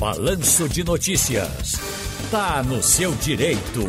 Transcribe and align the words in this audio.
Balanço 0.00 0.66
de 0.66 0.82
Notícias. 0.82 1.74
Tá 2.30 2.62
no 2.62 2.82
seu 2.82 3.12
direito. 3.16 3.84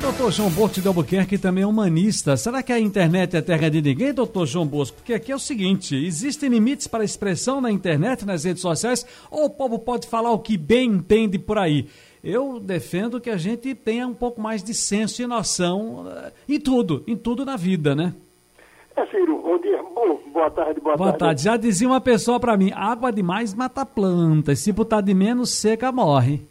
Doutor 0.00 0.32
João 0.32 0.48
Bosco 0.48 0.80
de 0.80 0.88
Albuquerque 0.88 1.36
também 1.36 1.64
é 1.64 1.66
humanista. 1.66 2.34
Será 2.34 2.62
que 2.62 2.72
a 2.72 2.80
internet 2.80 3.36
é 3.36 3.42
terra 3.42 3.68
de 3.68 3.82
ninguém, 3.82 4.14
doutor 4.14 4.46
João 4.46 4.66
Bosco? 4.66 4.96
Porque 4.96 5.12
aqui 5.12 5.30
é 5.30 5.36
o 5.36 5.38
seguinte: 5.38 5.94
existem 5.94 6.48
limites 6.48 6.86
para 6.86 7.02
a 7.02 7.04
expressão 7.04 7.60
na 7.60 7.70
internet, 7.70 8.24
nas 8.24 8.44
redes 8.44 8.62
sociais, 8.62 9.04
ou 9.30 9.44
o 9.44 9.50
povo 9.50 9.78
pode 9.78 10.08
falar 10.08 10.32
o 10.32 10.38
que 10.38 10.56
bem 10.56 10.92
entende 10.92 11.38
por 11.38 11.58
aí? 11.58 11.88
Eu 12.24 12.58
defendo 12.58 13.20
que 13.20 13.28
a 13.28 13.36
gente 13.36 13.74
tenha 13.74 14.06
um 14.06 14.14
pouco 14.14 14.40
mais 14.40 14.62
de 14.62 14.72
senso 14.72 15.20
e 15.20 15.26
noção 15.26 16.06
uh, 16.06 16.32
em 16.48 16.58
tudo, 16.58 17.04
em 17.06 17.18
tudo 17.18 17.44
na 17.44 17.58
vida, 17.58 17.94
né? 17.94 18.14
É, 19.00 19.06
Ciro, 19.06 19.38
bom 19.38 19.56
dia. 19.56 19.82
Bom, 19.82 20.20
boa 20.26 20.50
tarde, 20.50 20.78
boa, 20.78 20.94
boa 20.94 21.08
tarde. 21.12 21.18
tarde. 21.18 21.42
Já 21.44 21.56
dizia 21.56 21.88
uma 21.88 22.02
pessoa 22.02 22.38
para 22.38 22.54
mim: 22.54 22.70
água 22.74 23.10
demais 23.10 23.54
mata 23.54 23.86
plantas, 23.86 24.58
se 24.58 24.70
botar 24.72 25.00
de 25.00 25.14
menos, 25.14 25.58
seca, 25.58 25.90
morre. 25.90 26.42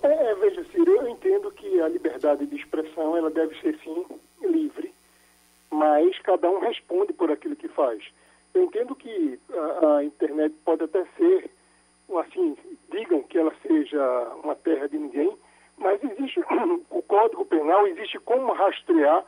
É, 0.00 0.06
é, 0.06 0.34
veja, 0.36 0.64
Ciro, 0.70 0.92
eu 0.92 1.08
entendo 1.08 1.50
que 1.50 1.80
a 1.80 1.88
liberdade 1.88 2.46
de 2.46 2.54
expressão 2.54 3.16
ela 3.16 3.28
deve 3.28 3.58
ser 3.60 3.76
sim 3.82 4.04
livre, 4.40 4.94
mas 5.68 6.16
cada 6.20 6.48
um 6.48 6.60
responde 6.60 7.12
por 7.12 7.32
aquilo 7.32 7.56
que 7.56 7.66
faz. 7.66 8.00
Eu 8.54 8.62
entendo 8.62 8.94
que 8.94 9.40
a, 9.52 9.96
a 9.96 10.04
internet 10.04 10.54
pode 10.64 10.84
até 10.84 11.04
ser, 11.16 11.50
assim, 12.20 12.56
digam 12.92 13.20
que 13.24 13.36
ela 13.36 13.52
seja 13.66 14.32
uma 14.44 14.54
terra 14.54 14.88
de 14.88 14.96
ninguém, 14.96 15.36
mas 15.76 15.98
existe 16.04 16.38
o 16.88 17.02
Código 17.02 17.44
Penal, 17.46 17.84
existe 17.88 18.20
como 18.20 18.52
rastrear, 18.52 19.24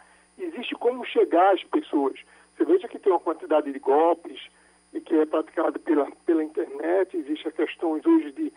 existe 0.56 0.74
como 0.74 1.04
chegar 1.04 1.54
às 1.54 1.62
pessoas. 1.64 2.18
Você 2.56 2.64
veja 2.64 2.88
que 2.88 2.98
tem 2.98 3.12
uma 3.12 3.20
quantidade 3.20 3.70
de 3.70 3.78
golpes 3.78 4.40
e 4.92 5.00
que 5.00 5.14
é 5.14 5.26
praticada 5.26 5.78
pela, 5.78 6.10
pela 6.24 6.42
internet, 6.42 7.16
existem 7.16 7.52
questões 7.52 8.04
hoje 8.06 8.32
de, 8.32 8.52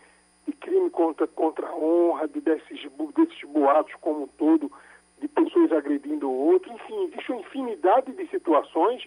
de 0.46 0.52
crime 0.52 0.88
contra, 0.90 1.26
contra 1.26 1.66
a 1.66 1.76
honra, 1.76 2.26
de, 2.26 2.40
desses, 2.40 2.80
desses 3.14 3.42
boatos 3.48 3.94
como 4.00 4.24
um 4.24 4.26
todo, 4.26 4.72
de 5.20 5.28
pessoas 5.28 5.70
agredindo 5.72 6.30
o 6.30 6.46
outro, 6.52 6.72
enfim, 6.72 7.04
existe 7.04 7.30
uma 7.30 7.42
infinidade 7.42 8.12
de 8.12 8.26
situações 8.28 9.06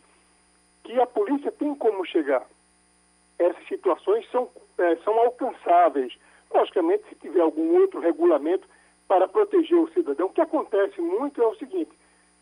que 0.84 1.00
a 1.00 1.08
polícia 1.08 1.52
tem 1.52 1.74
como 1.74 2.06
chegar. 2.06 2.46
Essas 3.40 3.68
situações 3.68 4.30
são, 4.30 4.48
é, 4.78 4.96
são 4.98 5.18
alcançáveis. 5.18 6.14
Logicamente, 6.54 7.04
se 7.10 7.16
tiver 7.16 7.42
algum 7.42 7.80
outro 7.80 8.00
regulamento 8.00 8.68
para 9.08 9.28
proteger 9.28 9.78
o 9.78 9.92
cidadão. 9.92 10.28
O 10.28 10.30
que 10.30 10.42
acontece 10.42 11.02
muito 11.02 11.42
é 11.42 11.48
o 11.48 11.56
seguinte, 11.56 11.92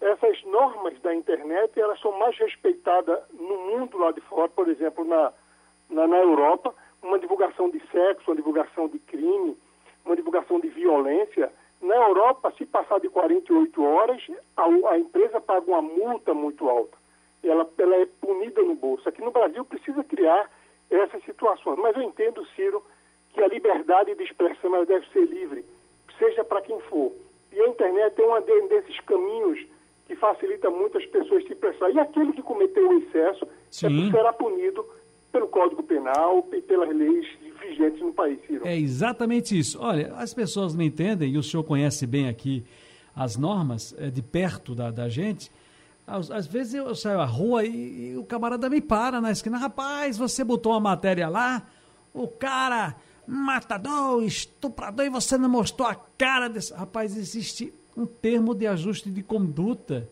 essas 0.02 0.44
normas 0.46 1.00
da 1.02 1.14
internet 1.14 1.80
elas 1.80 2.00
são 2.02 2.18
mais 2.18 2.36
respeitadas 2.38 3.20
no 3.34 3.58
mundo 3.58 3.98
lá 4.00 4.12
de 4.12 4.22
fora, 4.22 4.50
por 4.50 4.68
exemplo, 4.68 5.06
na, 5.06 5.32
na, 5.90 6.08
na, 6.08 6.18
Europa, 6.18 6.74
uma 7.04 7.20
divulgação 7.20 7.70
de 7.70 7.80
sexo, 7.92 8.32
uma 8.32 8.36
divulgação 8.36 8.88
de 8.88 8.98
crime, 8.98 9.56
uma 10.04 10.16
divulgação 10.16 10.60
de 10.60 10.70
violência. 10.70 11.52
Na 11.82 11.96
Europa, 11.96 12.52
se 12.58 12.66
passar 12.66 13.00
de 13.00 13.10
48 13.10 13.84
horas, 13.84 14.22
a, 14.58 14.66
a 14.66 14.98
empresa 14.98 15.40
paga 15.40 15.66
uma 15.68 15.82
multa 15.82 16.34
muito 16.34 16.68
alta. 16.68 16.98
Ela, 17.44 17.68
ela 17.78 17.96
é 17.96 18.06
punida 18.20 18.62
no 18.64 18.76
bolso. 18.76 19.08
Aqui 19.08 19.22
no 19.22 19.32
Brasil 19.32 19.64
precisa 19.66 20.04
criar 20.04 20.50
essas 20.90 21.24
situações. 21.24 21.78
Mas 21.80 21.96
eu 21.96 22.04
entendo, 22.04 22.46
Ciro, 22.56 22.84
que 23.34 23.42
a 23.42 23.48
liberdade 23.48 24.14
de 24.14 24.24
expressão 24.24 24.84
deve 24.86 25.08
ser 25.10 25.26
livre, 25.26 25.66
seja 26.20 26.44
para 26.44 26.62
quem 26.62 26.80
for. 26.82 27.12
E 27.52 27.60
a 27.62 27.68
internet 27.68 28.22
é 28.22 28.26
um 28.26 28.68
desses 28.68 29.00
caminhos 29.02 29.66
que 30.12 30.16
facilita 30.18 30.70
muito 30.70 30.98
as 30.98 31.06
pessoas 31.06 31.42
se 31.46 31.54
expressar. 31.54 31.90
E 31.90 31.98
aquele 31.98 32.34
que 32.34 32.42
cometeu 32.42 32.90
o 32.90 32.94
excesso 33.00 33.46
é, 33.46 34.12
será 34.12 34.34
punido 34.34 34.86
pelo 35.32 35.48
Código 35.48 35.82
Penal 35.84 36.46
e 36.52 36.62
pelas 36.62 36.94
leis 36.94 37.26
vigentes 37.62 38.02
no 38.02 38.12
país, 38.12 38.38
Ciro. 38.46 38.68
É 38.68 38.78
exatamente 38.78 39.58
isso. 39.58 39.80
Olha, 39.82 40.14
as 40.16 40.34
pessoas 40.34 40.76
não 40.76 40.84
entendem, 40.84 41.32
e 41.32 41.38
o 41.38 41.44
senhor 41.44 41.64
conhece 41.64 42.06
bem 42.06 42.28
aqui 42.28 42.66
as 43.16 43.38
normas 43.38 43.96
é, 43.98 44.10
de 44.10 44.22
perto 44.22 44.76
da, 44.76 44.92
da 44.92 45.08
gente. 45.08 45.50
Às, 46.06 46.30
às, 46.30 46.46
vezes 46.46 46.74
eu 46.74 46.94
saio 46.94 47.22
à 47.22 47.26
rua 47.26 47.64
e, 47.64 48.12
e, 48.12 48.18
o 48.18 48.26
camarada 48.26 48.70
me 48.70 48.82
para 48.82 49.22
na 49.22 49.32
esquina. 49.32 49.58
Rapaz, 49.58 50.18
você 50.18 50.44
botou 50.44 50.74
uma 50.74 50.82
matéria 50.82 51.30
lá, 51.30 51.66
o 52.14 52.28
cara 52.28 52.98
matador, 53.26 54.22
estuprador, 54.24 55.06
e 55.06 55.10
você 55.10 55.38
não 55.38 55.48
mostrou 55.48 55.88
a 55.88 55.96
cara 55.96 56.50
desse. 56.50 56.74
Rapaz, 56.74 57.16
existe 57.16 57.74
um 57.96 58.06
termo 58.06 58.54
de 58.54 58.68
ajuste 58.68 59.10
de 59.10 59.22
conduta 59.22 60.08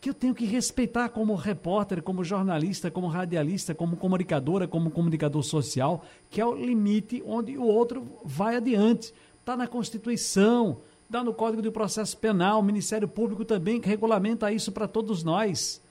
que 0.00 0.10
eu 0.10 0.14
tenho 0.14 0.34
que 0.34 0.44
respeitar 0.44 1.10
como 1.10 1.34
repórter, 1.36 2.02
como 2.02 2.24
jornalista, 2.24 2.90
como 2.90 3.06
radialista, 3.06 3.72
como 3.72 3.96
comunicadora, 3.96 4.66
como 4.66 4.90
comunicador 4.90 5.44
social, 5.44 6.04
que 6.28 6.40
é 6.40 6.46
o 6.46 6.56
limite 6.56 7.22
onde 7.24 7.56
o 7.56 7.62
outro 7.62 8.04
vai 8.24 8.56
adiante. 8.56 9.14
Está 9.38 9.56
na 9.56 9.68
Constituição, 9.68 10.78
está 11.06 11.22
no 11.22 11.34
Código 11.34 11.62
de 11.62 11.70
Processo 11.70 12.16
Penal, 12.16 12.60
o 12.60 12.64
Ministério 12.64 13.06
Público 13.06 13.44
também 13.44 13.80
que 13.80 13.88
regulamenta 13.88 14.50
isso 14.50 14.72
para 14.72 14.88
todos 14.88 15.22
nós. 15.22 15.81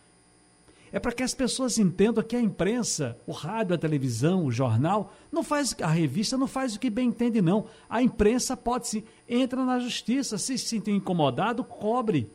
É 0.94 1.00
para 1.00 1.14
que 1.14 1.24
as 1.24 1.34
pessoas 1.34 1.78
entendam 1.78 2.24
que 2.24 2.36
a 2.36 2.42
imprensa, 2.42 3.18
o 3.26 3.32
rádio, 3.32 3.74
a 3.74 3.78
televisão, 3.78 4.46
o 4.46 4.52
jornal, 4.52 5.14
não 5.32 5.42
faz 5.42 5.74
a 5.82 5.88
revista 5.88 6.38
não 6.38 6.48
faz 6.48 6.76
o 6.76 6.80
que 6.80 6.90
bem 6.90 7.08
entende 7.08 7.42
não. 7.42 7.66
A 7.90 8.02
imprensa 8.02 8.58
pode 8.58 8.88
se 8.88 9.06
entra 9.28 9.64
na 9.64 9.80
justiça, 9.80 10.38
se 10.38 10.58
se 10.58 10.68
sentir 10.68 10.92
incomodado, 10.92 11.64
cobre. 11.64 12.30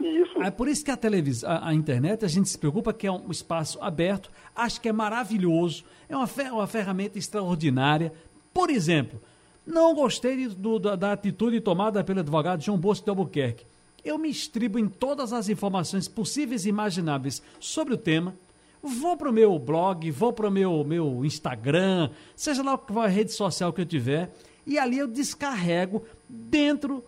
Isso. 0.00 0.40
É 0.42 0.50
por 0.50 0.68
isso 0.68 0.84
que 0.84 0.90
a 0.90 0.96
televisão, 0.96 1.50
a, 1.50 1.68
a, 1.68 1.74
internet, 1.74 2.24
a 2.24 2.28
gente 2.28 2.48
se 2.48 2.56
preocupa 2.56 2.92
que 2.92 3.06
é 3.06 3.12
um 3.12 3.30
espaço 3.30 3.78
aberto, 3.82 4.30
acho 4.54 4.80
que 4.80 4.88
é 4.88 4.92
maravilhoso, 4.92 5.84
é 6.08 6.16
uma, 6.16 6.26
fer 6.26 6.52
uma 6.52 6.66
ferramenta 6.66 7.18
extraordinária. 7.18 8.12
Por 8.54 8.70
exemplo, 8.70 9.20
não 9.66 9.94
gostei 9.94 10.48
do, 10.48 10.78
da, 10.78 10.96
da 10.96 11.12
atitude 11.12 11.60
tomada 11.60 12.02
pelo 12.02 12.20
advogado 12.20 12.62
João 12.62 12.78
Bosco 12.78 13.04
de 13.04 13.10
Albuquerque 13.10 13.66
eu 14.04 14.18
me 14.18 14.28
estribo 14.28 14.78
em 14.78 14.88
todas 14.88 15.32
as 15.32 15.48
informações 15.48 16.08
possíveis 16.08 16.64
e 16.64 16.68
imagináveis 16.68 17.42
sobre 17.58 17.94
o 17.94 17.98
tema. 17.98 18.34
Vou 18.82 19.16
para 19.16 19.30
o 19.30 19.32
meu 19.32 19.58
blog, 19.58 20.10
vou 20.10 20.32
para 20.32 20.48
o 20.48 20.50
meu, 20.50 20.84
meu 20.84 21.24
Instagram, 21.24 22.10
seja 22.36 22.62
lá 22.62 22.78
qual 22.78 23.04
a 23.04 23.08
rede 23.08 23.32
social 23.32 23.72
que 23.72 23.80
eu 23.80 23.86
tiver, 23.86 24.32
e 24.66 24.78
ali 24.78 24.98
eu 24.98 25.08
descarrego 25.08 26.04
dentro 26.28 27.04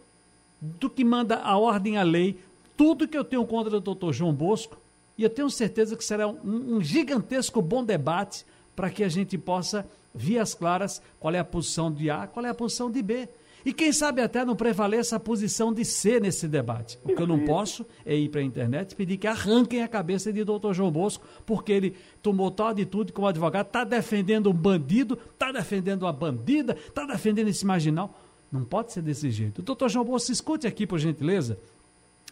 do 0.61 0.91
que 0.91 1.05
manda 1.05 1.37
a 1.37 1.57
ordem, 1.57 1.97
a 1.97 2.03
lei, 2.03 2.39
tudo 2.77 3.07
que 3.07 3.17
eu 3.17 3.25
tenho 3.25 3.47
contra 3.47 3.77
o 3.77 3.81
doutor 3.81 4.13
João 4.13 4.33
Bosco, 4.33 4.77
e 5.17 5.23
eu 5.23 5.31
tenho 5.31 5.51
certeza 5.51 5.97
que 5.97 6.05
será 6.05 6.27
um, 6.27 6.77
um 6.77 6.81
gigantesco 6.83 7.63
bom 7.63 7.85
debate 7.85 8.45
para 8.75 8.91
que 8.91 9.05
a 9.05 9.09
gente 9.09 9.37
possa, 9.37 9.87
via 10.15 10.43
as 10.43 10.55
claras, 10.55 11.01
qual 11.21 11.35
é 11.35 11.39
a 11.39 11.45
posição 11.45 11.93
de 11.93 12.11
A, 12.11 12.27
qual 12.27 12.45
é 12.45 12.49
a 12.49 12.55
posição 12.55 12.91
de 12.91 13.03
B. 13.03 13.29
E 13.65 13.73
quem 13.73 13.93
sabe 13.93 14.23
até 14.23 14.45
não 14.45 14.57
prevaleça 14.57 15.17
a 15.17 15.21
posição 15.21 15.73
de 15.73 15.85
ser 15.85 16.21
nesse 16.21 16.49
debate. 16.49 16.99
O 17.05 17.15
que 17.15 17.21
eu 17.21 17.27
não 17.27 17.45
posso 17.45 17.85
é 18.05 18.15
ir 18.15 18.29
para 18.29 18.41
a 18.41 18.45
internet 18.45 18.93
e 18.93 18.97
pedir 18.97 19.17
que 19.17 19.27
arranquem 19.27 19.83
a 19.83 19.89
cabeça 19.89 20.33
de 20.33 20.43
doutor 20.45 20.75
João 20.75 20.91
Bosco, 20.91 21.27
porque 21.45 21.73
ele 21.73 21.97
tomou 22.23 22.51
tal 22.51 22.69
atitude 22.69 23.13
como 23.13 23.27
advogado, 23.27 23.67
está 23.67 23.85
defendendo 23.85 24.51
um 24.51 24.55
bandido, 24.55 25.19
está 25.33 25.53
defendendo 25.53 26.03
uma 26.03 26.13
bandida, 26.13 26.75
está 26.75 27.05
defendendo 27.05 27.49
esse 27.49 27.67
marginal. 27.67 28.19
Não 28.51 28.65
pode 28.65 28.93
ser 28.93 29.03
desse 29.03 29.31
jeito. 29.31 29.63
Doutor 29.63 29.89
João 29.89 30.05
Bosco, 30.05 30.33
escute 30.33 30.67
aqui, 30.67 30.87
por 30.87 30.99
gentileza, 30.99 31.59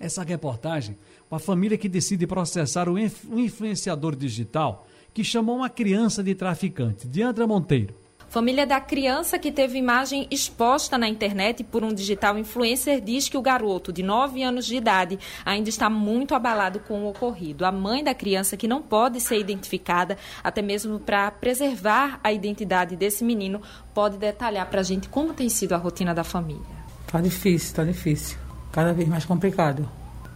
essa 0.01 0.23
reportagem. 0.23 0.97
Uma 1.31 1.39
família 1.39 1.77
que 1.77 1.89
decide 1.89 2.27
processar 2.27 2.89
um 2.89 2.99
influenciador 2.99 4.17
digital 4.17 4.87
que 5.13 5.23
chamou 5.23 5.57
uma 5.57 5.71
criança 5.71 6.23
de 6.23 6.35
traficante, 6.35 7.07
Diandra 7.07 7.47
Monteiro. 7.47 7.95
Família 8.29 8.67
da 8.67 8.79
criança 8.79 9.39
que 9.39 9.51
teve 9.51 9.79
imagem 9.79 10.27
exposta 10.31 10.99
na 10.99 11.09
internet 11.09 11.65
por 11.65 11.83
um 11.83 11.95
digital 11.95 12.39
influencer 12.39 13.01
diz 13.01 13.27
que 13.27 13.39
o 13.39 13.43
garoto, 13.43 13.91
de 13.91 14.03
9 14.03 14.43
anos 14.43 14.67
de 14.67 14.77
idade, 14.77 15.19
ainda 15.47 15.71
está 15.71 15.89
muito 15.89 16.35
abalado 16.35 16.79
com 16.81 17.05
o 17.05 17.09
ocorrido. 17.09 17.65
A 17.65 17.73
mãe 17.73 18.05
da 18.05 18.15
criança, 18.15 18.55
que 18.55 18.69
não 18.69 18.83
pode 18.83 19.19
ser 19.19 19.39
identificada, 19.39 20.19
até 20.45 20.61
mesmo 20.61 20.99
para 21.01 21.31
preservar 21.31 22.21
a 22.23 22.31
identidade 22.31 22.97
desse 22.97 23.25
menino, 23.25 23.63
pode 23.95 24.19
detalhar 24.19 24.69
para 24.69 24.81
a 24.81 24.85
gente 24.85 25.09
como 25.09 25.33
tem 25.33 25.49
sido 25.49 25.73
a 25.73 25.79
rotina 25.79 26.15
da 26.15 26.23
família. 26.23 26.67
Tá 27.11 27.23
difícil, 27.23 27.75
tá 27.75 27.83
difícil. 27.83 28.37
Cada 28.71 28.93
vez 28.93 29.09
mais 29.09 29.25
complicado. 29.25 29.89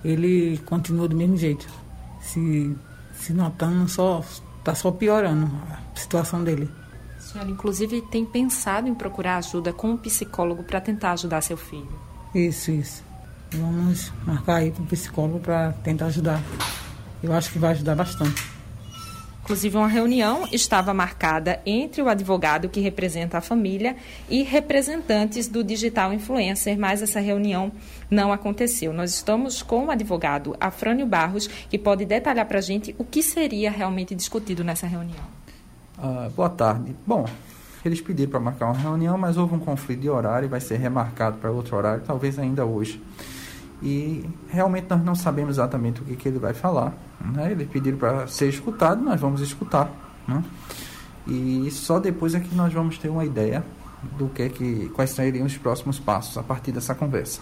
Ele 0.03 0.57
continua 0.65 1.07
do 1.07 1.15
mesmo 1.15 1.37
jeito. 1.37 1.69
Se, 2.23 2.75
se 3.13 3.35
notando, 3.35 3.87
só, 3.87 4.25
tá 4.65 4.75
só 4.75 4.91
piorando 4.91 5.45
a 5.71 5.99
situação 5.99 6.43
dele 6.43 6.71
senhora, 7.33 7.51
inclusive, 7.51 8.03
tem 8.03 8.25
pensado 8.25 8.89
em 8.89 8.95
procurar 8.95 9.39
ajuda 9.39 9.73
com 9.73 9.91
um 9.91 9.97
psicólogo 9.97 10.63
para 10.63 10.81
tentar 10.81 11.13
ajudar 11.13 11.41
seu 11.41 11.57
filho. 11.57 11.99
Isso, 12.35 12.71
isso. 12.71 13.03
Vamos 13.53 14.13
marcar 14.27 14.57
aí 14.57 14.71
para 14.71 14.83
o 14.83 14.87
psicólogo 14.87 15.41
para 15.41 15.73
tentar 15.85 16.07
ajudar. 16.07 16.43
Eu 17.23 17.33
acho 17.33 17.51
que 17.53 17.59
vai 17.59 17.73
ajudar 17.73 17.95
bastante. 17.95 18.53
Inclusive, 19.43 19.77
uma 19.77 19.89
reunião 19.89 20.47
estava 20.53 20.95
marcada 20.95 21.61
entre 21.67 22.01
o 22.01 22.09
advogado 22.09 22.69
que 22.69 22.81
representa 22.81 23.39
a 23.39 23.41
família 23.41 23.97
e 24.31 24.45
representantes 24.45 25.49
do 25.49 25.65
digital 25.65 26.13
influencer, 26.13 26.79
mas 26.79 27.03
essa 27.03 27.19
reunião 27.19 27.73
não 28.09 28.33
aconteceu. 28.33 28.93
Nós 28.93 29.13
estamos 29.13 29.61
com 29.61 29.87
o 29.87 29.91
advogado 29.91 30.57
Afrânio 30.61 31.07
Barros, 31.07 31.49
que 31.49 31.77
pode 31.77 32.05
detalhar 32.05 32.47
para 32.47 32.59
a 32.59 32.63
gente 32.63 32.95
o 32.99 33.05
que 33.05 33.21
seria 33.21 33.71
realmente 33.71 34.15
discutido 34.15 34.63
nessa 34.63 34.87
reunião. 34.87 35.32
Ah, 36.03 36.29
boa 36.35 36.51
tarde. 36.51 36.97
Bom, 37.07 37.25
Eles 37.85 38.01
pediram 38.01 38.31
para 38.31 38.41
marcar 38.41 38.67
uma 38.67 38.79
reunião, 38.79 39.19
mas 39.19 39.37
houve 39.37 39.55
um 39.55 39.59
conflito 39.59 40.01
de 40.01 40.09
horário, 40.09 40.49
vai 40.49 40.61
ser 40.61 40.77
remarcado 40.77 41.39
para 41.39 41.51
outro 41.51 41.77
horário, 41.77 42.03
talvez 42.07 42.39
ainda 42.39 42.65
hoje. 42.65 43.03
E 43.83 44.25
realmente 44.49 44.87
nós 44.89 45.03
não 45.05 45.15
sabemos 45.17 45.57
exatamente 45.57 46.01
o 46.01 46.05
que, 46.05 46.15
que 46.15 46.29
ele 46.29 46.39
vai 46.39 46.55
falar. 46.55 46.93
Né? 47.21 47.51
Eles 47.51 47.69
pediram 47.69 47.99
para 47.99 48.29
ser 48.29 48.49
escutado, 48.49 49.03
nós 49.03 49.21
vamos 49.21 49.41
escutar. 49.41 49.91
Né? 50.29 50.45
E 51.27 51.69
só 51.73 51.99
depois 51.99 52.35
é 52.35 52.41
que 52.41 52.55
nós 52.55 52.73
vamos 52.73 52.99
ter 52.99 53.09
uma 53.09 53.25
ideia 53.25 53.65
do 54.17 54.29
que, 54.29 54.43
é 54.43 54.49
que 54.49 54.89
quais 54.91 55.11
seriam 55.11 55.45
os 55.45 55.57
próximos 55.57 55.99
passos 55.99 56.39
a 56.39 56.43
partir 56.43 56.71
dessa 56.71 56.95
conversa. 56.95 57.41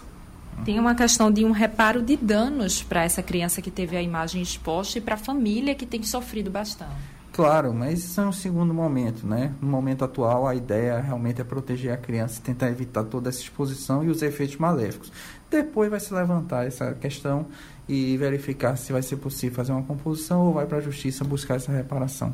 Tem 0.65 0.79
uma 0.79 0.95
questão 0.95 1.31
de 1.31 1.45
um 1.45 1.51
reparo 1.51 2.01
de 2.01 2.17
danos 2.17 2.81
para 2.81 3.03
essa 3.03 3.21
criança 3.21 3.61
que 3.61 3.69
teve 3.69 3.95
a 3.95 4.01
imagem 4.01 4.41
exposta 4.41 4.97
e 4.97 5.01
para 5.01 5.15
a 5.15 5.17
família 5.17 5.75
que 5.75 5.85
tem 5.85 6.01
sofrido 6.01 6.49
bastante. 6.49 7.20
Claro, 7.33 7.73
mas 7.73 7.99
isso 7.99 8.19
é 8.19 8.25
um 8.25 8.31
segundo 8.31 8.73
momento, 8.73 9.25
né? 9.25 9.53
No 9.61 9.67
momento 9.69 10.03
atual, 10.03 10.45
a 10.45 10.53
ideia 10.53 10.99
realmente 10.99 11.39
é 11.39 11.43
proteger 11.43 11.93
a 11.93 11.97
criança 11.97 12.39
e 12.39 12.41
tentar 12.41 12.69
evitar 12.69 13.05
toda 13.05 13.29
essa 13.29 13.39
exposição 13.39 14.03
e 14.03 14.09
os 14.09 14.21
efeitos 14.21 14.57
maléficos. 14.57 15.11
Depois 15.49 15.89
vai 15.89 15.99
se 15.99 16.13
levantar 16.13 16.67
essa 16.67 16.93
questão 16.93 17.45
e 17.87 18.17
verificar 18.17 18.75
se 18.75 18.91
vai 18.91 19.01
ser 19.01 19.15
possível 19.15 19.55
fazer 19.55 19.71
uma 19.71 19.83
composição 19.83 20.45
ou 20.45 20.53
vai 20.53 20.65
para 20.65 20.79
a 20.79 20.81
justiça 20.81 21.23
buscar 21.23 21.55
essa 21.55 21.71
reparação. 21.71 22.33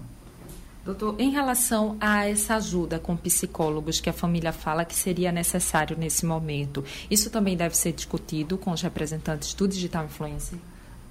Doutor, 0.83 1.15
em 1.19 1.29
relação 1.29 1.97
a 1.99 2.25
essa 2.27 2.55
ajuda 2.55 2.97
com 2.97 3.15
psicólogos 3.15 3.99
que 3.99 4.09
a 4.09 4.13
família 4.13 4.53
fala 4.53 4.85
que 4.85 4.95
seria 4.95 5.31
necessário 5.31 5.97
nesse 5.97 6.25
momento, 6.25 6.83
isso 7.11 7.29
também 7.29 7.57
deve 7.57 7.75
ser 7.75 7.91
discutido 7.91 8.57
com 8.57 8.71
os 8.71 8.81
representantes 8.81 9.53
do 9.53 9.67
Digital 9.67 10.05
Influencer? 10.05 10.57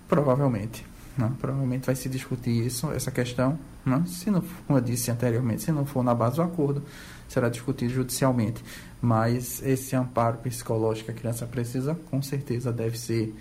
Provavelmente. 0.09 0.96
Né? 1.17 1.33
Provavelmente 1.41 1.87
vai 1.87 1.95
se 1.95 2.09
discutir 2.09 2.67
isso, 2.67 2.91
essa 2.93 3.11
questão. 3.11 3.59
Né? 3.85 4.03
Se 4.07 4.31
não, 4.31 4.43
como 4.67 4.79
eu 4.79 4.83
disse 4.83 5.11
anteriormente, 5.11 5.63
se 5.63 5.73
não 5.73 5.87
for 5.87 6.03
na 6.03 6.15
base 6.15 6.37
do 6.37 6.43
acordo, 6.43 6.83
será 7.29 7.49
discutido 7.49 7.93
judicialmente. 7.93 8.63
Mas 9.01 9.63
esse 9.63 9.97
amparo 9.97 10.39
psicológico 10.39 11.07
que 11.07 11.13
a 11.13 11.15
criança 11.15 11.47
precisa, 11.47 11.95
com 12.11 12.21
certeza 12.21 12.73
deve 12.73 12.99
ser 12.99 13.35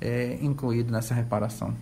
é, 0.00 0.38
incluído 0.40 0.90
nessa 0.90 1.14
reparação. 1.14 1.74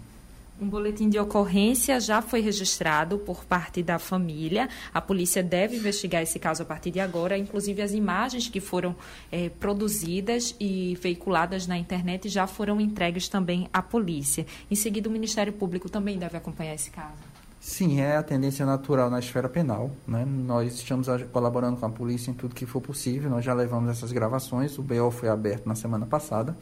Um 0.61 0.69
boletim 0.69 1.09
de 1.09 1.17
ocorrência 1.21 2.01
já 2.01 2.21
foi 2.21 2.41
registrado 2.41 3.17
por 3.19 3.45
parte 3.45 3.81
da 3.81 3.97
família. 3.97 4.69
A 4.93 5.01
polícia 5.01 5.41
deve 5.41 5.77
investigar 5.77 6.21
esse 6.21 6.37
caso 6.41 6.65
a 6.65 6.67
partir 6.67 6.91
de 6.91 6.99
agora. 6.99 7.39
Inclusive, 7.39 7.81
as 7.81 7.93
imagens 7.93 8.49
que 8.49 8.61
foram 8.61 8.97
é, 9.31 9.49
produzidas 9.49 10.57
e 10.59 10.99
veiculadas 11.01 11.69
na 11.69 11.79
internet 11.79 12.29
já 12.29 12.49
foram 12.49 12.81
entregues 12.81 13.29
também 13.29 13.69
à 13.73 13.81
polícia. 13.81 14.45
Em 14.69 14.75
seguida, 14.75 15.09
o 15.09 15.13
Ministério 15.13 15.53
Público 15.53 15.89
também 15.89 16.19
deve 16.19 16.37
acompanhar 16.37 16.75
esse 16.75 16.91
caso. 16.91 17.29
Sim, 17.61 18.01
é 18.01 18.17
a 18.17 18.23
tendência 18.23 18.67
natural 18.67 19.11
na 19.11 19.21
esfera 19.21 19.49
penal. 19.49 19.93
Né? 20.07 20.25
Nós 20.25 20.75
estamos 20.75 21.07
colaborando 21.33 21.77
com 21.77 21.87
a 21.87 21.91
polícia 21.91 22.31
em 22.31 22.35
tudo 22.35 22.55
que 22.55 22.67
for 22.67 22.81
possível. 22.81 23.31
Nós 23.31 23.45
já 23.45 23.55
levamos 23.55 23.91
essas 23.91 24.11
gravações. 24.11 24.77
O 24.79 24.83
BO 24.83 25.11
foi 25.11 25.29
aberto 25.29 25.67
na 25.67 25.77
semana 25.77 26.07
passada. 26.07 26.57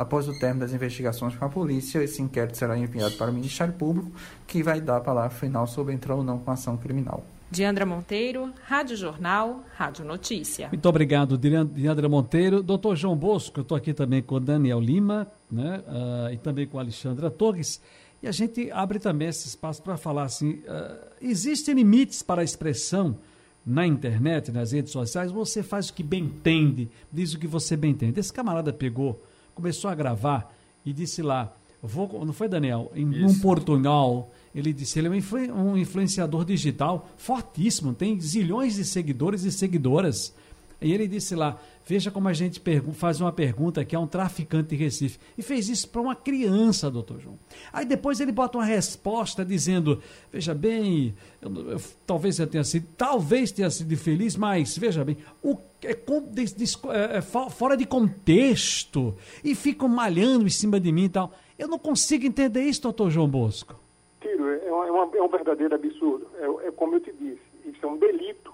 Após 0.00 0.26
o 0.26 0.38
término 0.38 0.60
das 0.60 0.72
investigações 0.72 1.36
com 1.36 1.44
a 1.44 1.48
polícia, 1.50 2.02
esse 2.02 2.22
inquérito 2.22 2.56
será 2.56 2.74
enviado 2.78 3.14
para 3.16 3.30
o 3.30 3.34
Ministério 3.34 3.74
Público, 3.74 4.10
que 4.46 4.62
vai 4.62 4.80
dar 4.80 4.96
a 4.96 5.00
palavra 5.02 5.28
final 5.28 5.66
sobre 5.66 5.92
entrar 5.92 6.14
ou 6.14 6.24
não 6.24 6.38
com 6.38 6.50
ação 6.50 6.74
criminal. 6.78 7.22
Diandra 7.50 7.84
Monteiro, 7.84 8.50
Rádio 8.64 8.96
Jornal, 8.96 9.62
Rádio 9.76 10.06
Notícia. 10.06 10.68
Muito 10.68 10.88
obrigado, 10.88 11.36
Diandra 11.36 12.08
Monteiro. 12.08 12.62
Doutor 12.62 12.96
João 12.96 13.14
Bosco, 13.14 13.60
eu 13.60 13.62
estou 13.62 13.76
aqui 13.76 13.92
também 13.92 14.22
com 14.22 14.36
o 14.36 14.40
Daniel 14.40 14.80
Lima 14.80 15.30
né, 15.52 15.82
uh, 15.86 16.32
e 16.32 16.38
também 16.38 16.66
com 16.66 16.78
a 16.78 16.80
Alexandra 16.80 17.30
Torres. 17.30 17.78
E 18.22 18.26
a 18.26 18.32
gente 18.32 18.70
abre 18.70 18.98
também 18.98 19.28
esse 19.28 19.48
espaço 19.48 19.82
para 19.82 19.98
falar 19.98 20.22
assim: 20.22 20.62
uh, 20.66 20.98
existem 21.20 21.74
limites 21.74 22.22
para 22.22 22.40
a 22.40 22.44
expressão 22.44 23.18
na 23.66 23.86
internet, 23.86 24.50
nas 24.50 24.72
redes 24.72 24.92
sociais? 24.92 25.30
Você 25.30 25.62
faz 25.62 25.90
o 25.90 25.92
que 25.92 26.02
bem 26.02 26.24
entende, 26.24 26.88
diz 27.12 27.34
o 27.34 27.38
que 27.38 27.46
você 27.46 27.76
bem 27.76 27.90
entende. 27.90 28.18
Esse 28.18 28.32
camarada 28.32 28.72
pegou 28.72 29.20
começou 29.60 29.90
a 29.90 29.94
gravar 29.94 30.52
e 30.84 30.92
disse 30.92 31.20
lá, 31.22 31.54
vou, 31.82 32.24
não 32.24 32.32
foi 32.32 32.48
Daniel, 32.48 32.90
em 32.94 33.24
um 33.24 33.38
portunhol, 33.40 34.32
ele 34.54 34.72
disse, 34.72 34.98
ele 34.98 35.08
é 35.08 35.52
um 35.52 35.76
influenciador 35.76 36.44
digital 36.44 37.08
fortíssimo, 37.16 37.94
tem 37.94 38.18
zilhões 38.20 38.74
de 38.74 38.84
seguidores 38.84 39.44
e 39.44 39.52
seguidoras. 39.52 40.34
E 40.80 40.92
ele 40.92 41.06
disse 41.06 41.34
lá: 41.34 41.58
Veja 41.84 42.10
como 42.10 42.28
a 42.28 42.32
gente 42.32 42.62
faz 42.94 43.20
uma 43.20 43.32
pergunta 43.32 43.84
que 43.84 43.94
é 43.94 43.98
um 43.98 44.06
traficante 44.06 44.70
de 44.70 44.76
Recife. 44.76 45.18
E 45.36 45.42
fez 45.42 45.68
isso 45.68 45.88
para 45.88 46.00
uma 46.00 46.14
criança, 46.14 46.90
doutor 46.90 47.20
João. 47.20 47.38
Aí 47.72 47.84
depois 47.84 48.20
ele 48.20 48.32
bota 48.32 48.58
uma 48.58 48.64
resposta 48.64 49.44
dizendo: 49.44 50.00
Veja 50.32 50.54
bem, 50.54 51.14
eu, 51.42 51.72
eu, 51.72 51.80
talvez 52.06 52.38
eu 52.38 52.46
tenha 52.46 52.64
sido, 52.64 52.86
talvez 52.96 53.52
tenha 53.52 53.68
sido 53.70 53.94
feliz, 53.96 54.36
mas 54.36 54.78
veja 54.78 55.04
bem, 55.04 55.18
o, 55.42 55.56
é, 55.82 55.90
é, 55.90 57.16
é, 57.16 57.20
fora 57.20 57.76
de 57.76 57.84
contexto. 57.84 59.14
E 59.44 59.54
ficam 59.54 59.88
malhando 59.88 60.46
em 60.46 60.50
cima 60.50 60.80
de 60.80 60.90
mim 60.92 61.04
e 61.04 61.10
tal. 61.10 61.32
Eu 61.58 61.68
não 61.68 61.78
consigo 61.78 62.24
entender 62.24 62.62
isso, 62.62 62.82
doutor 62.82 63.10
João 63.10 63.28
Bosco. 63.28 63.74
Tiro, 64.20 64.48
é, 64.48 64.72
uma, 64.72 65.10
é 65.14 65.22
um 65.22 65.28
verdadeiro 65.28 65.74
absurdo. 65.74 66.26
É, 66.38 66.68
é 66.68 66.70
como 66.70 66.94
eu 66.94 67.00
te 67.00 67.12
disse, 67.12 67.40
isso 67.66 67.84
é 67.84 67.86
um 67.86 67.98
delito 67.98 68.49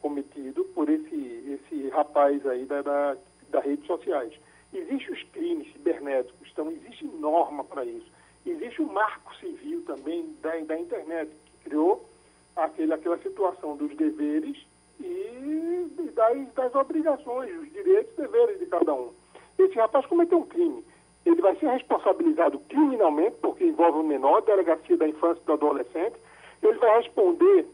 cometido 0.00 0.64
por 0.74 0.88
esse, 0.88 1.60
esse 1.60 1.88
rapaz 1.88 2.44
aí 2.46 2.64
da, 2.64 2.82
da, 2.82 3.16
das 3.50 3.64
redes 3.64 3.86
sociais. 3.86 4.32
Existem 4.72 5.12
os 5.12 5.22
crimes 5.32 5.72
cibernéticos, 5.72 6.48
então 6.52 6.70
existe 6.70 7.04
norma 7.06 7.64
para 7.64 7.84
isso. 7.84 8.10
Existe 8.44 8.82
o 8.82 8.86
marco 8.86 9.34
civil 9.36 9.82
também 9.86 10.34
da, 10.42 10.56
da 10.60 10.78
internet, 10.78 11.30
que 11.44 11.68
criou 11.68 12.08
aquele, 12.56 12.92
aquela 12.92 13.18
situação 13.18 13.76
dos 13.76 13.94
deveres 13.96 14.56
e, 15.00 15.88
das, 16.14 16.52
das 16.54 16.74
obrigações, 16.74 17.50
os 17.60 17.72
direitos 17.72 18.12
e 18.14 18.22
deveres 18.22 18.58
de 18.58 18.66
cada 18.66 18.92
um. 18.94 19.12
Esse 19.58 19.76
rapaz 19.76 20.06
cometeu 20.06 20.38
um 20.38 20.46
crime. 20.46 20.84
Ele 21.24 21.40
vai 21.40 21.56
ser 21.56 21.68
responsabilizado 21.68 22.58
criminalmente, 22.68 23.36
porque 23.40 23.64
envolve 23.64 23.98
um 23.98 24.06
menor, 24.06 24.42
delegacia 24.42 24.96
da 24.96 25.08
infância 25.08 25.40
e 25.42 25.46
do 25.46 25.52
adolescente. 25.52 26.16
Ele 26.62 26.78
vai 26.78 26.98
responder 26.98 27.66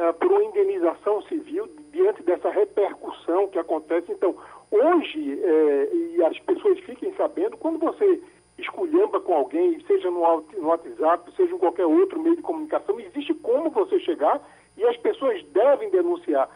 uh, 0.00 0.14
por 0.14 0.32
uma 0.32 0.44
indenização 0.44 1.22
civil 1.22 1.68
diante 1.92 2.22
dessa 2.22 2.48
repercussão 2.50 3.48
que 3.48 3.58
acontece. 3.58 4.10
Então, 4.10 4.34
hoje, 4.70 5.40
eh, 5.42 5.88
e 5.92 6.24
as 6.24 6.38
pessoas 6.40 6.78
fiquem 6.80 7.12
sabendo, 7.14 7.56
quando 7.56 7.78
você 7.78 8.22
esculhamba 8.58 9.20
com 9.20 9.34
alguém, 9.34 9.80
seja 9.86 10.10
no, 10.10 10.20
no 10.56 10.68
WhatsApp, 10.68 11.30
seja 11.36 11.54
em 11.54 11.58
qualquer 11.58 11.86
outro 11.86 12.20
meio 12.20 12.36
de 12.36 12.42
comunicação, 12.42 12.98
existe 13.00 13.34
como 13.34 13.70
você 13.70 13.98
chegar 14.00 14.40
e 14.76 14.84
as 14.84 14.96
pessoas 14.98 15.42
devem 15.46 15.90
denunciar. 15.90 16.48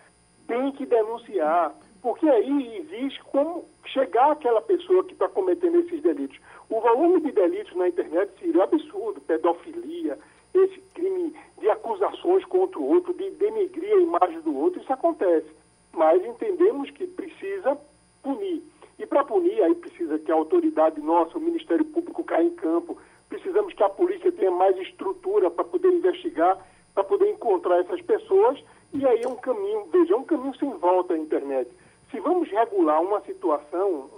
Tem 0.47 0.73
que 0.73 0.87
denunciar, 0.87 1.75
porque 2.02 2.28
aí 2.28 2.76
existe 2.78 3.23
como 3.25 3.64
chegar 3.87 4.33
àquela 4.33 4.61
pessoa 4.62 5.04
que 5.04 5.12
está 5.12 5.28
cometendo 5.28 5.80
esses 5.80 6.00
delitos. 6.02 6.38
O 6.68 6.80
volume 6.80 7.21
de 7.21 7.33
delitos 7.33 7.75
na 7.76 7.88
internet 7.88 8.30
seria 8.38 8.64
absurdo, 8.64 9.21
pedofilia, 9.23 10.18
esse 10.54 10.80
crime 10.95 11.35
de 11.59 11.68
acusações 11.68 12.13
contra 12.54 12.78
o 12.78 12.87
outro, 12.87 13.12
de 13.12 13.32
denegrir 13.32 13.92
a 13.92 14.00
imagem 14.00 14.40
do 14.42 14.56
outro, 14.56 14.80
isso 14.80 14.92
acontece. 14.92 15.49
Mas 15.92 16.25
entendemos 16.25 16.88
que 16.92 17.04
precisa 17.04 17.76
punir. 18.23 18.62
E 18.96 19.04
para 19.04 19.25
punir, 19.25 19.61
aí 19.64 19.75
precisa 19.75 20.20
que 20.20 20.30
a 20.30 20.37
autoridade 20.37 21.00
nossa, 21.00 21.37
o 21.37 21.40
Ministério 21.40 21.84
Público, 21.84 22.23
caia 22.23 22.44
em 22.44 22.54
campo. 22.54 22.96
Precisamos 23.28 23.75
que 23.75 23.82
a 23.82 23.88
polícia 23.88 24.30
tenha 24.30 24.52
mais 24.52 24.78
estrutura 24.78 25.50
para 25.50 25.64
poder 25.64 25.88
investigar, 25.88 26.64
para 26.94 27.02
poder 27.02 27.28
encontrar 27.28 27.80
essas 27.80 28.00
pessoas. 28.02 28.62
E 28.92 29.04
aí 29.04 29.23
é 29.25 29.28
um 29.28 29.34
caminho, 29.34 29.88
veja, 29.90 30.14
é 30.14 30.16
um 30.16 30.23
caminho 30.23 30.54
sem 30.54 30.70
volta 30.75 31.14
à 31.14 31.18
internet. 31.18 31.68
Se 32.12 32.20
vamos 32.20 32.49
regular 32.49 33.02
uma 33.02 33.20
situação, 33.23 34.08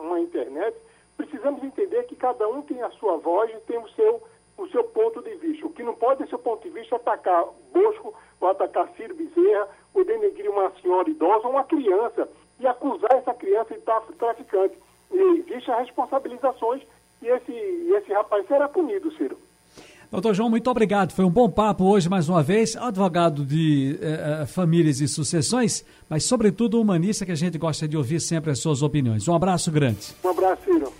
uma 0.00 0.18
internet, 0.18 0.74
precisamos 1.14 1.62
entender 1.62 2.04
que 2.04 2.16
cada 2.16 2.48
um 2.48 2.62
tem 2.62 2.80
a 2.80 2.90
sua 2.92 3.18
voz 3.18 3.50
e 3.50 3.60
tem 3.66 3.76
o 3.76 3.88
seu 3.90 4.22
o 4.56 4.66
seu 4.68 4.84
ponto 4.84 5.22
de 5.22 5.34
vista. 5.36 5.66
O 5.66 5.70
que 5.70 5.82
não 5.82 5.94
pode, 5.94 6.22
do 6.22 6.28
seu 6.28 6.38
ponto 6.38 6.62
de 6.62 6.70
vista, 6.70 6.94
é 6.94 6.96
atacar 6.96 7.44
Bosco, 7.72 8.14
ou 8.40 8.48
atacar 8.48 8.88
Ciro 8.96 9.14
Bezerra, 9.14 9.68
ou 9.94 10.04
denegrir 10.04 10.50
uma 10.50 10.70
senhora 10.80 11.08
idosa 11.08 11.46
ou 11.46 11.52
uma 11.52 11.64
criança, 11.64 12.28
e 12.60 12.66
acusar 12.66 13.12
essa 13.12 13.34
criança 13.34 13.74
de 13.74 13.80
traficante. 14.16 14.78
E 15.10 15.18
existem 15.18 15.74
responsabilizações 15.76 16.82
e 17.20 17.26
esse, 17.26 17.52
esse 17.52 18.12
rapaz 18.12 18.46
será 18.46 18.68
punido, 18.68 19.12
Ciro. 19.12 19.38
Doutor 20.10 20.34
João, 20.34 20.50
muito 20.50 20.68
obrigado. 20.70 21.12
Foi 21.12 21.24
um 21.24 21.30
bom 21.30 21.48
papo 21.48 21.84
hoje, 21.84 22.06
mais 22.06 22.28
uma 22.28 22.42
vez. 22.42 22.76
Advogado 22.76 23.46
de 23.46 23.98
eh, 24.02 24.42
eh, 24.42 24.46
famílias 24.46 25.00
e 25.00 25.08
sucessões, 25.08 25.82
mas, 26.06 26.24
sobretudo, 26.24 26.78
humanista, 26.78 27.24
que 27.24 27.32
a 27.32 27.36
gente 27.36 27.56
gosta 27.56 27.88
de 27.88 27.96
ouvir 27.96 28.20
sempre 28.20 28.50
as 28.50 28.58
suas 28.58 28.82
opiniões. 28.82 29.26
Um 29.26 29.34
abraço 29.34 29.72
grande. 29.72 30.14
Um 30.22 30.28
abraço, 30.28 30.64
Ciro. 30.64 30.92